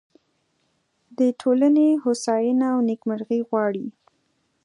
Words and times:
د 1.17 1.19
ټولنې 1.41 1.87
هوساینه 2.03 2.65
او 2.75 2.79
نیکمرغي 2.89 3.39
غواړي. 3.49 3.87